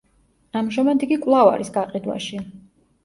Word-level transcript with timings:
ამჟამად 0.61 1.05
იგი 1.07 1.17
კვლავ 1.25 1.51
არის 1.53 1.71
გაყიდვაში. 1.79 2.45